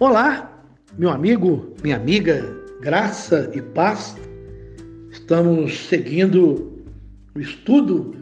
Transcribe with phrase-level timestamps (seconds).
[0.00, 0.62] Olá,
[0.96, 4.16] meu amigo, minha amiga, graça e paz.
[5.10, 6.84] Estamos seguindo
[7.34, 8.14] o estudo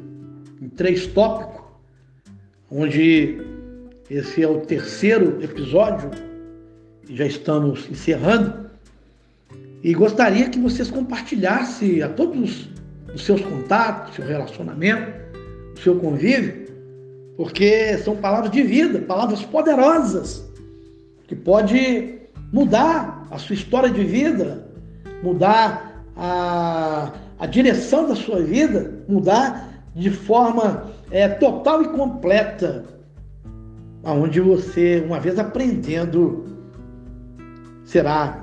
[0.62, 1.66] em três tópicos,
[2.70, 3.42] onde
[4.08, 6.10] esse é o terceiro episódio
[7.06, 8.70] e já estamos encerrando.
[9.82, 12.70] E gostaria que vocês compartilhassem a todos
[13.14, 15.12] os seus contatos, seu relacionamento,
[15.74, 16.68] o seu convívio,
[17.36, 20.45] porque são palavras de vida, palavras poderosas
[21.26, 22.20] que pode
[22.52, 24.68] mudar a sua história de vida,
[25.22, 32.84] mudar a, a direção da sua vida, mudar de forma é, total e completa,
[34.04, 36.44] aonde você, uma vez aprendendo,
[37.84, 38.42] será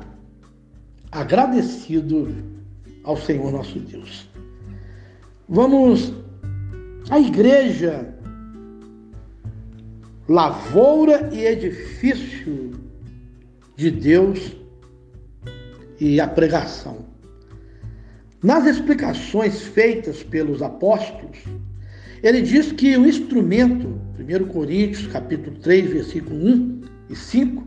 [1.12, 2.28] agradecido
[3.04, 4.28] ao Senhor nosso Deus.
[5.48, 6.14] Vamos
[7.10, 8.13] à igreja
[10.28, 12.72] lavoura e edifício
[13.76, 14.56] de Deus
[16.00, 17.06] e a pregação.
[18.42, 21.40] Nas explicações feitas pelos apóstolos,
[22.22, 27.64] ele diz que o instrumento, 1 Coríntios capítulo 3, versículo 1 e 5,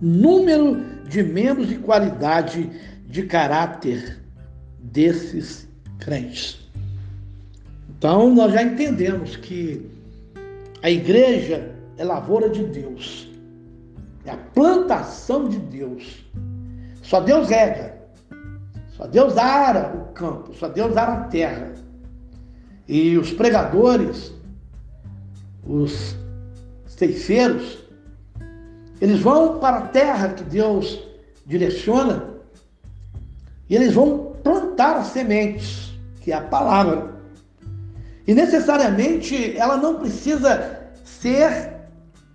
[0.00, 2.70] número de membros e qualidade
[3.06, 4.18] de caráter
[4.78, 5.66] desses
[5.98, 6.60] crentes.
[7.88, 9.90] Então, nós já entendemos que
[10.82, 13.30] a igreja é lavoura de Deus,
[14.26, 16.22] é a plantação de Deus.
[17.02, 18.03] Só Deus rega,
[19.04, 21.72] só Deus ara o campo, só Deus ara a terra.
[22.88, 24.32] E os pregadores,
[25.62, 26.16] os
[26.86, 27.84] ceifeiros,
[29.02, 31.06] eles vão para a terra que Deus
[31.44, 32.30] direciona
[33.68, 35.92] e eles vão plantar as sementes,
[36.22, 37.14] que é a palavra.
[38.26, 41.74] E necessariamente ela não precisa ser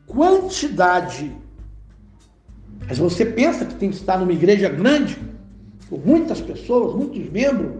[0.06, 1.36] quantidade.
[2.88, 5.29] Mas você pensa que tem que estar numa igreja grande,
[5.90, 7.72] por muitas pessoas, muitos membros.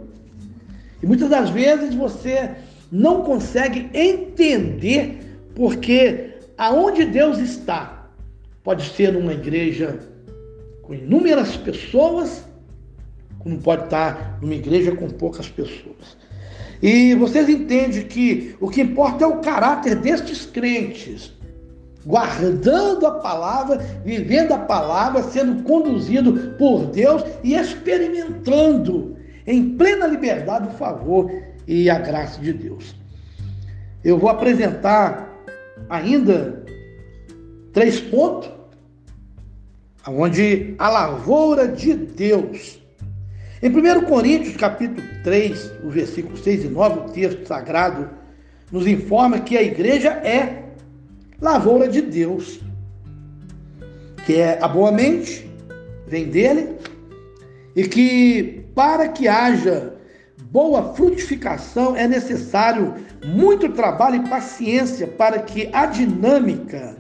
[1.02, 2.52] E muitas das vezes você
[2.92, 8.10] não consegue entender porque aonde Deus está
[8.64, 10.00] pode ser uma igreja
[10.82, 12.44] com inúmeras pessoas,
[13.38, 16.18] como pode estar numa igreja com poucas pessoas.
[16.82, 21.34] E vocês entendem que o que importa é o caráter destes crentes
[22.06, 30.68] guardando a palavra, vivendo a palavra, sendo conduzido por Deus e experimentando em plena liberdade
[30.68, 31.32] o favor
[31.68, 32.96] e a graça de Deus.
[34.04, 35.30] Eu vou apresentar
[35.90, 36.64] ainda
[37.74, 38.50] três pontos
[40.08, 42.80] onde a lavoura de Deus.
[43.62, 48.10] Em 1 Coríntios, capítulo 3, o versículo 6 e 9, o texto sagrado
[48.72, 50.59] nos informa que a igreja é
[51.42, 52.60] lavoura de Deus,
[54.26, 55.50] que é a boa mente,
[56.08, 56.76] vem dele,
[57.76, 59.94] e que para que haja
[60.52, 62.96] boa frutificação é necessário
[63.26, 66.98] muito trabalho e paciência para que a dinâmica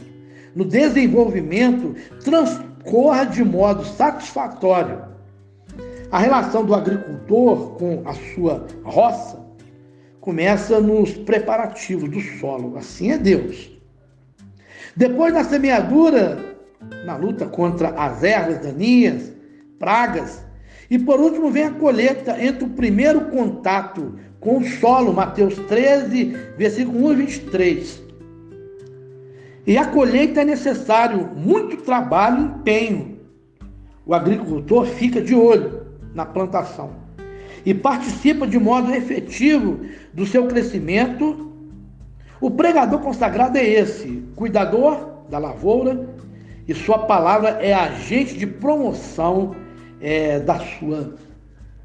[0.56, 5.10] no desenvolvimento transcorra de modo satisfatório.
[6.12, 9.40] A relação do agricultor com a sua roça
[10.20, 13.79] começa nos preparativos do solo, assim é Deus.
[14.96, 16.58] Depois da semeadura,
[17.06, 19.32] na luta contra as ervas daninhas,
[19.78, 20.44] pragas,
[20.90, 26.26] e por último vem a colheita entre o primeiro contato com o solo, Mateus 13,
[26.58, 28.04] versículo 1 e 23.
[29.68, 33.20] E a colheita é necessário muito trabalho e empenho.
[34.06, 35.86] O agricultor fica de olho
[36.16, 36.92] na plantação
[37.66, 39.82] e participa de modo efetivo
[40.14, 41.49] do seu crescimento
[42.42, 46.08] o pregador consagrado é esse, cuidador da lavoura,
[46.68, 49.56] e sua palavra é agente de promoção
[50.00, 51.16] é, da sua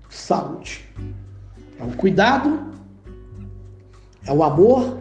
[0.08, 0.84] saúde.
[1.78, 2.72] É o cuidado,
[4.26, 4.98] é o amor,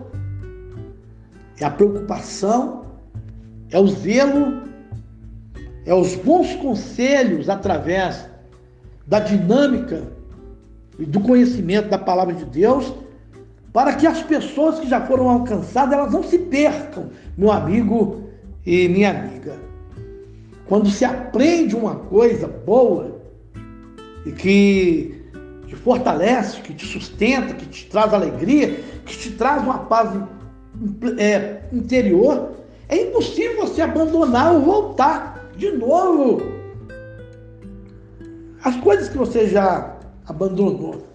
[1.59, 2.85] é a preocupação,
[3.69, 4.63] é o zelo,
[5.85, 8.27] é os bons conselhos através
[9.05, 10.07] da dinâmica
[10.97, 12.93] e do conhecimento da palavra de Deus,
[13.73, 18.29] para que as pessoas que já foram alcançadas, elas não se percam, meu amigo
[18.63, 19.55] e minha amiga.
[20.67, 23.19] Quando se aprende uma coisa boa
[24.25, 25.23] e que
[25.67, 30.11] te fortalece, que te sustenta, que te traz alegria, que te traz uma paz
[31.17, 32.51] é, interior,
[32.87, 36.41] é impossível você abandonar ou voltar de novo
[38.63, 41.12] as coisas que você já abandonou.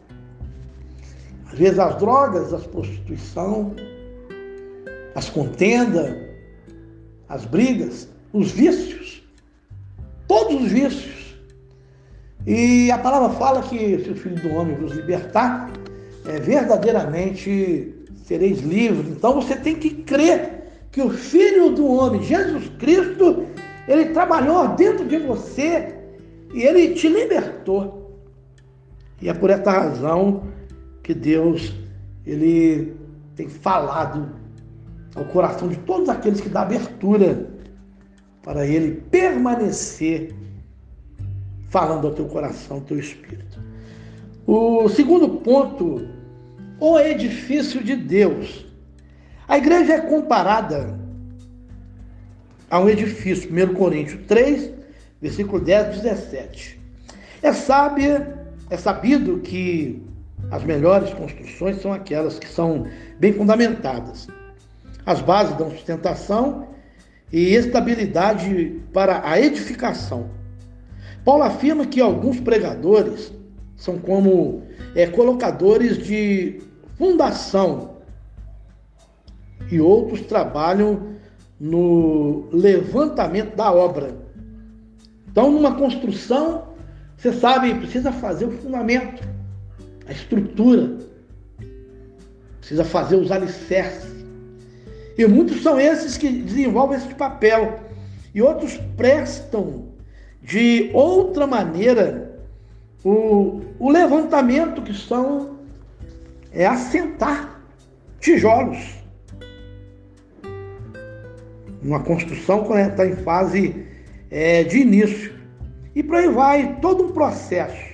[1.53, 3.75] Às vezes as drogas, a prostituição,
[5.15, 6.15] as contendas,
[7.29, 9.23] as brigas, os vícios,
[10.27, 11.37] todos os vícios.
[12.47, 15.71] E a palavra fala que se o Filho do Homem vos libertar,
[16.27, 19.09] é, verdadeiramente sereis livres.
[19.09, 20.59] Então você tem que crer
[20.93, 23.47] que o Filho do Homem, Jesus Cristo,
[23.87, 25.95] ele trabalhou dentro de você
[26.53, 27.99] e ele te libertou.
[29.21, 30.45] E é por essa razão
[31.09, 31.73] que Deus
[32.27, 32.95] ele
[33.35, 34.31] tem falado
[35.15, 37.49] ao coração de todos aqueles que dá abertura
[38.43, 40.35] para ele permanecer
[41.71, 43.59] falando ao teu coração, ao teu espírito.
[44.47, 46.07] O segundo ponto,
[46.79, 48.67] o edifício de Deus.
[49.49, 50.95] A igreja é comparada
[52.69, 54.73] a um edifício, 1 Coríntios 3,
[55.23, 56.79] versículo 10, 17.
[57.43, 60.07] É sábia, é sabido que
[60.51, 62.87] as melhores construções são aquelas que são
[63.19, 64.29] bem fundamentadas.
[65.05, 66.69] As bases dão sustentação
[67.33, 70.31] e estabilidade para a edificação.
[71.25, 73.33] Paulo afirma que alguns pregadores
[73.77, 74.63] são como
[74.95, 76.61] é, colocadores de
[76.97, 77.99] fundação
[79.71, 81.15] e outros trabalham
[81.61, 84.17] no levantamento da obra.
[85.31, 86.69] Então, numa construção,
[87.17, 89.23] você sabe, precisa fazer o fundamento,
[90.09, 90.99] a estrutura,
[92.59, 94.09] precisa fazer os alicerces.
[95.17, 97.81] E muitos são esses que desenvolvem esse papel,
[98.35, 99.89] e outros prestam
[100.43, 102.41] de outra maneira
[103.05, 105.59] o, o levantamento, que são
[106.53, 107.61] é assentar
[108.21, 108.97] tijolos.
[111.83, 113.87] Uma construção quando está em fase
[114.31, 115.33] é, de início.
[115.95, 117.88] E por aí vai todo um processo.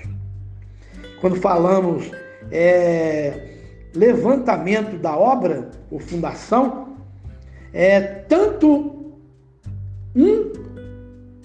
[1.24, 2.10] Quando falamos
[2.50, 3.56] é,
[3.94, 6.98] levantamento da obra, ou fundação,
[7.72, 9.14] é, tanto
[10.14, 10.52] um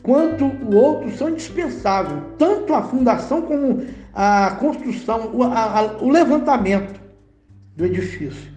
[0.04, 7.00] quanto o outro são indispensáveis, tanto a fundação como a construção, o, a, o levantamento
[7.74, 8.52] do edifício.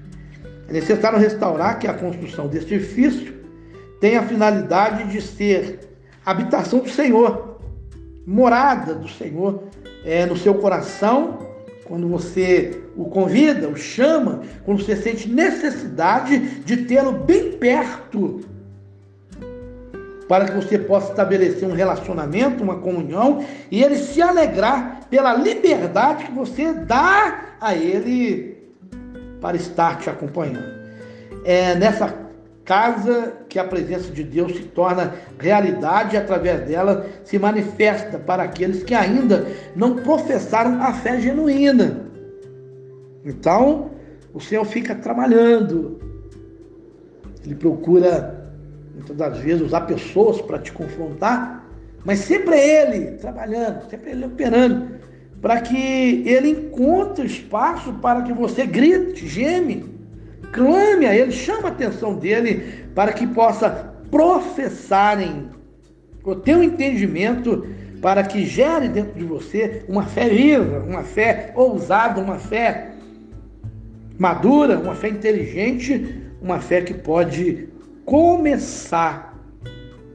[0.69, 3.33] É necessário restaurar que a construção deste edifício
[4.01, 5.89] tem a finalidade de ser
[6.27, 7.61] habitação do Senhor,
[8.27, 9.63] morada do Senhor
[10.05, 11.39] é, no seu coração,
[11.85, 18.41] quando você o convida, o chama, quando você sente necessidade de tê-lo bem perto,
[20.29, 26.25] para que você possa estabelecer um relacionamento, uma comunhão, e ele se alegrar pela liberdade
[26.25, 28.57] que você dá a ele
[29.41, 30.81] para estar te acompanhando.
[31.45, 32.15] É nessa
[32.65, 38.45] casa que a presença de Deus se torna realidade e através dela se manifesta para
[38.45, 42.07] aqueles que ainda não professaram a fé genuína.
[43.25, 43.91] Então,
[44.33, 46.01] o Senhor fica trabalhando.
[47.45, 48.51] Ele procura
[48.95, 51.69] muitas das vezes usar pessoas para te confrontar,
[52.05, 54.89] mas sempre é Ele trabalhando, sempre é Ele operando,
[55.41, 59.92] para que Ele encontre espaço para que você grite, geme,
[60.53, 63.71] clame a Ele, chama a atenção dele para que possa
[64.11, 65.49] professarem
[66.23, 67.67] o teu entendimento
[68.01, 72.93] para que gere dentro de você uma fé viva, uma fé ousada, uma fé
[74.19, 77.69] madura, uma fé inteligente, uma fé que pode
[78.05, 79.39] começar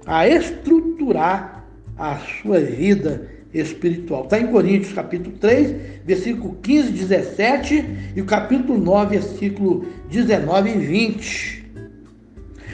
[0.05, 1.65] a estruturar
[1.97, 4.23] a sua vida espiritual.
[4.23, 5.75] Está em Coríntios capítulo 3,
[6.05, 7.85] versículo 15, 17
[8.15, 11.65] e o capítulo 9, versículo 19 e 20.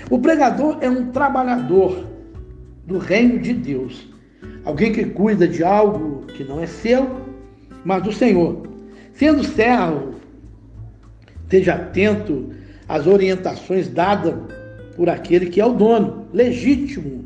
[0.09, 2.07] O pregador é um trabalhador
[2.85, 4.07] do reino de Deus,
[4.65, 7.21] alguém que cuida de algo que não é seu,
[7.85, 8.67] mas do Senhor.
[9.13, 10.15] Sendo servo,
[11.43, 12.49] esteja atento
[12.87, 14.33] às orientações dadas
[14.95, 17.25] por aquele que é o dono, legítimo.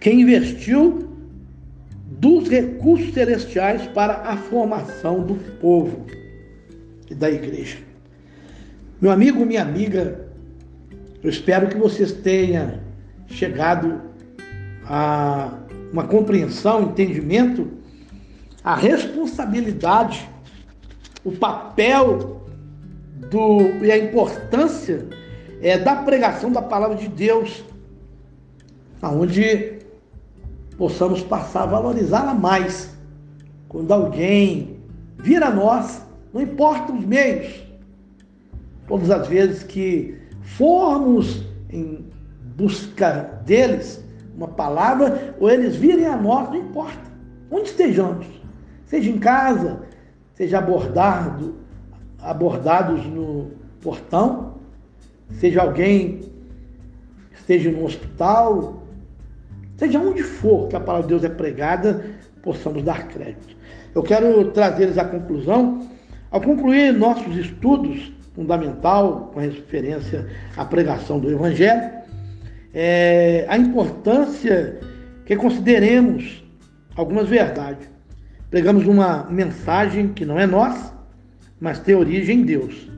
[0.00, 1.09] Quem investiu
[2.20, 6.04] dos recursos celestiais para a formação do povo
[7.10, 7.78] e da igreja.
[9.00, 10.28] Meu amigo, minha amiga,
[11.22, 12.78] eu espero que vocês tenham
[13.26, 14.02] chegado
[14.84, 15.60] a
[15.90, 17.66] uma compreensão, entendimento,
[18.62, 20.28] a responsabilidade,
[21.24, 22.44] o papel
[23.30, 25.06] do, e a importância
[25.62, 27.64] é, da pregação da palavra de Deus,
[29.00, 29.79] aonde
[30.80, 32.96] possamos passar a valorizá-la mais.
[33.68, 34.78] Quando alguém
[35.18, 37.62] vir a nós, não importa os meios,
[38.88, 42.06] todas as vezes que formos em
[42.56, 44.02] busca deles
[44.34, 47.10] uma palavra, ou eles virem a nós, não importa,
[47.50, 48.26] onde estejamos,
[48.86, 49.82] seja em casa,
[50.32, 51.56] seja abordado,
[52.18, 53.50] abordados no
[53.82, 54.54] portão,
[55.32, 56.22] seja alguém
[57.34, 58.79] esteja no hospital,
[59.80, 62.04] seja onde for que a palavra de Deus é pregada,
[62.42, 63.56] possamos dar crédito.
[63.94, 65.88] Eu quero trazer-lhes a conclusão.
[66.30, 71.90] Ao concluir nossos estudos fundamental com referência à pregação do Evangelho,
[72.74, 74.78] é, a importância
[75.24, 76.44] que consideremos
[76.94, 77.88] algumas verdades.
[78.50, 80.94] Pregamos uma mensagem que não é nossa,
[81.58, 82.88] mas tem origem em Deus.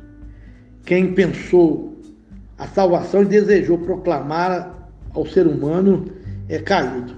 [0.84, 1.96] Quem pensou
[2.58, 6.21] a salvação e desejou proclamar ao ser humano
[6.54, 7.16] é caído.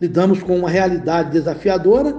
[0.00, 2.16] Lidamos com uma realidade desafiadora,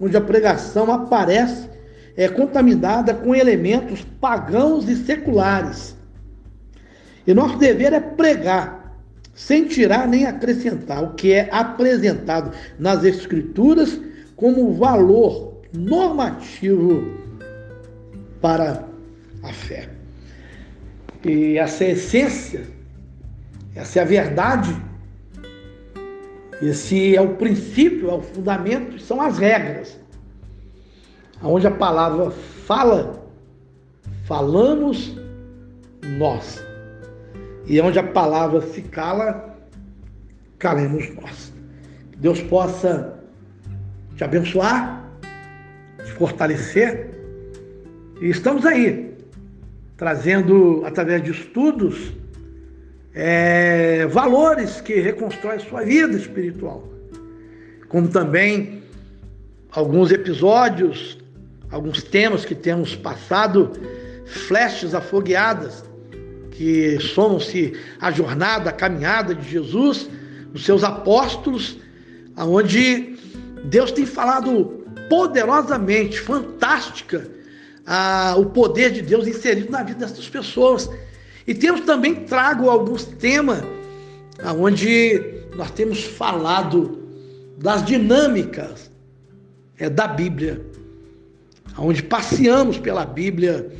[0.00, 1.68] onde a pregação aparece
[2.16, 5.96] é contaminada com elementos pagãos e seculares.
[7.26, 8.98] E nosso dever é pregar,
[9.34, 14.00] sem tirar nem acrescentar, o que é apresentado nas Escrituras
[14.36, 17.18] como valor normativo
[18.40, 18.84] para
[19.42, 19.88] a fé.
[21.24, 22.62] E essa é a essência,
[23.74, 24.76] essa é a verdade,
[26.62, 29.98] esse é o princípio, é o fundamento, são as regras.
[31.42, 33.22] Onde a palavra fala,
[34.24, 35.14] falamos
[36.18, 36.64] nós.
[37.66, 39.56] E onde a palavra se cala,
[40.58, 41.52] calemos nós.
[42.12, 43.18] Que Deus possa
[44.16, 45.04] te abençoar,
[46.04, 47.10] te fortalecer.
[48.20, 49.16] E estamos aí,
[49.96, 52.12] trazendo, através de estudos,
[53.14, 56.88] é, valores que reconstroem a sua vida espiritual.
[57.88, 58.82] Como também
[59.70, 61.18] alguns episódios,
[61.70, 63.72] alguns temas que temos passado,
[64.26, 65.84] flechas afogueadas,
[66.50, 70.08] que somam-se a jornada, a caminhada de Jesus,
[70.52, 71.78] os seus apóstolos,
[72.36, 73.16] aonde
[73.64, 77.28] Deus tem falado poderosamente, fantástica,
[77.86, 80.88] a, o poder de Deus inserido na vida dessas pessoas.
[81.46, 83.62] E temos também trago alguns temas
[84.58, 86.98] onde nós temos falado
[87.58, 88.90] das dinâmicas
[89.78, 90.64] é, da Bíblia,
[91.78, 93.70] onde passeamos pela Bíblia,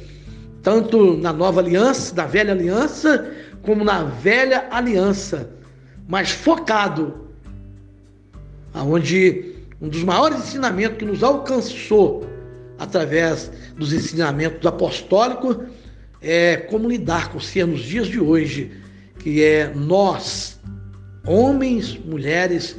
[0.63, 3.31] tanto na nova aliança, da velha aliança,
[3.63, 5.51] como na velha aliança,
[6.09, 7.29] mas focado,
[8.73, 12.27] aonde um dos maiores ensinamentos que nos alcançou
[12.79, 15.59] através dos ensinamentos apostólicos
[16.25, 18.73] é como lidar com ser nos dias de hoje,
[19.19, 20.59] que é nós,
[21.27, 22.77] homens, mulheres,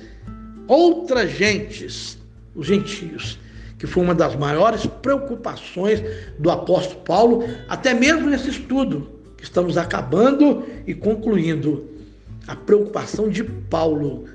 [0.67, 2.17] outras gentes,
[2.55, 3.39] os gentios,
[3.77, 6.01] que foi uma das maiores preocupações
[6.39, 11.89] do apóstolo Paulo, até mesmo nesse estudo que estamos acabando e concluindo.
[12.47, 14.25] A preocupação de Paulo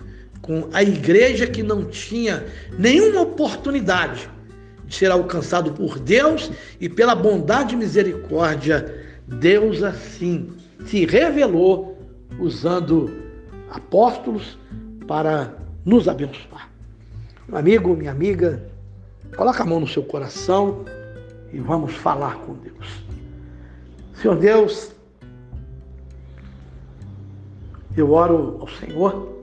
[0.42, 2.44] com a igreja que não tinha
[2.78, 4.28] nenhuma oportunidade
[4.86, 6.50] de ser alcançado por Deus
[6.80, 8.99] e pela bondade e misericórdia,
[9.38, 10.50] Deus assim
[10.84, 11.96] se revelou
[12.38, 13.10] usando
[13.70, 14.58] apóstolos
[15.06, 16.68] para nos abençoar.
[17.48, 18.68] Meu amigo, minha amiga,
[19.36, 20.84] coloca a mão no seu coração
[21.52, 23.04] e vamos falar com Deus.
[24.14, 24.92] Senhor Deus,
[27.96, 29.40] eu oro ao Senhor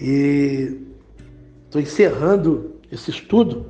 [0.00, 0.80] e
[1.64, 3.66] estou encerrando esse estudo,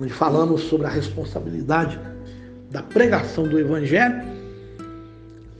[0.00, 1.98] onde falamos sobre a responsabilidade
[2.72, 4.22] da pregação do Evangelho,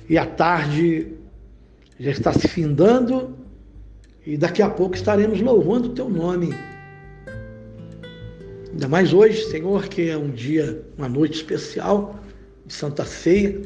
[0.09, 1.13] e a tarde
[2.01, 3.37] já está se findando,
[4.27, 6.55] e daqui a pouco estaremos louvando o teu nome.
[8.71, 12.19] Ainda mais hoje, Senhor, que é um dia, uma noite especial
[12.65, 13.61] de Santa Ceia,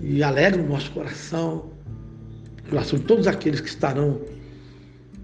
[0.00, 1.72] e alegra o nosso coração,
[2.66, 4.20] o coração de todos aqueles que estarão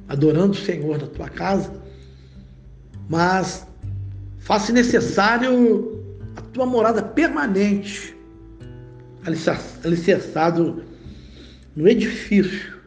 [0.09, 1.73] adorando o Senhor na tua casa,
[3.09, 3.65] mas
[4.41, 5.92] faça necessário
[6.53, 8.15] a tua morada permanente,
[9.83, 10.85] alicerçado
[11.75, 12.83] no edifício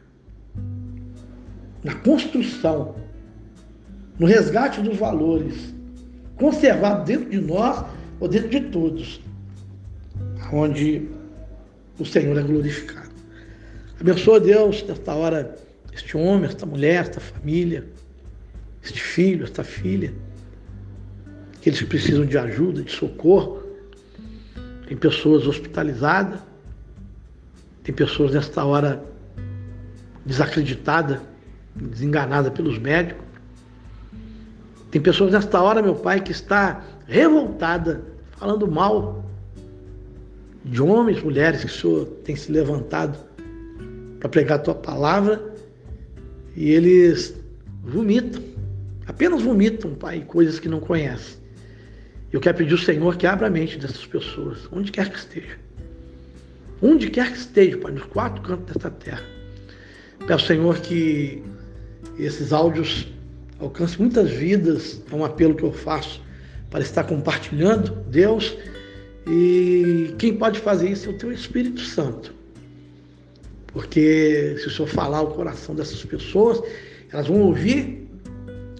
[1.84, 2.95] na construção,
[4.19, 5.74] no resgate dos valores,
[6.36, 7.84] conservados dentro de nós
[8.19, 9.19] ou dentro de todos,
[10.53, 11.10] onde
[11.98, 13.10] o Senhor é glorificado.
[14.00, 15.55] Abençoa Deus nesta hora
[15.91, 17.84] este homem, esta mulher, esta família,
[18.84, 20.13] este filho, esta filha,
[21.65, 23.63] que eles precisam de ajuda, de socorro.
[24.88, 26.39] Tem pessoas hospitalizadas,
[27.84, 29.03] tem pessoas nesta hora
[30.24, 31.19] desacreditadas,
[31.75, 33.25] desenganadas pelos médicos.
[34.91, 38.03] Tem pessoas nesta hora, meu pai, que está revoltada,
[38.34, 39.25] falando mal
[40.63, 43.17] de homens, mulheres que o Senhor tem se levantado
[44.19, 45.41] para pregar a tua palavra
[46.55, 47.34] e eles
[47.84, 48.43] vomitam,
[49.07, 51.43] apenas vomitam, Pai, coisas que não conhecem.
[52.32, 55.58] Eu quero pedir ao Senhor que abra a mente dessas pessoas, onde quer que esteja.
[56.82, 59.24] Onde quer que esteja, Pai, nos quatro cantos desta terra.
[60.27, 61.41] Peço, Senhor, que
[62.17, 63.08] esses áudios
[63.60, 65.01] alcancem muitas vidas.
[65.12, 66.22] É um apelo que eu faço
[66.70, 68.55] para estar compartilhando, Deus.
[69.27, 72.34] E quem pode fazer isso é o Teu Espírito Santo.
[73.67, 76.62] Porque se o Senhor falar o coração dessas pessoas,
[77.12, 78.08] elas vão ouvir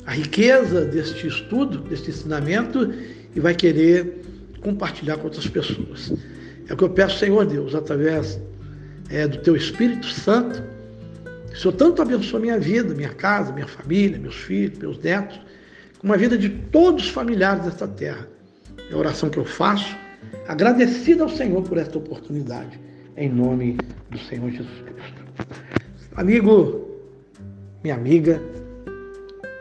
[0.06, 2.94] a riqueza deste estudo, deste ensinamento
[3.36, 4.22] e vai querer
[4.62, 6.14] compartilhar com outras pessoas.
[6.68, 8.40] É o que eu peço, Senhor Deus, através
[9.10, 10.64] é, do Teu Espírito Santo.
[11.52, 15.40] O Senhor tanto abençoe minha vida, minha casa, minha família, meus filhos, meus netos,
[16.00, 18.28] como a vida de todos os familiares desta terra.
[18.90, 19.96] É a oração que eu faço,
[20.48, 22.80] agradecida ao Senhor por esta oportunidade
[23.18, 23.78] em nome
[24.10, 25.26] do Senhor Jesus Cristo.
[26.16, 26.86] Amigo,
[27.84, 28.42] minha amiga,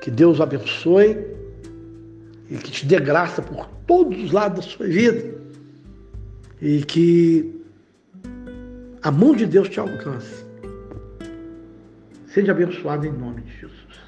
[0.01, 1.34] que Deus abençoe
[2.51, 5.35] e que te dê graça por todos os lados da sua vida
[6.61, 7.63] e que
[9.03, 10.45] a mão de Deus te alcance.
[12.27, 14.04] Seja abençoado em nome de Jesus.